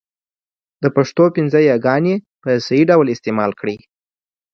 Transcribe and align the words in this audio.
د 0.81 0.83
پښتو 0.95 1.23
پنځه 1.35 1.59
یاګاني 1.69 2.13
ی، 2.15 2.17
ي، 2.17 2.19
ې، 2.19 2.23
ۍ، 2.23 2.25
ئ 2.39 2.41
په 2.43 2.49
صحيح 2.65 2.85
ډول 2.89 3.07
استعمال 3.11 3.51
کړئ! 3.59 3.77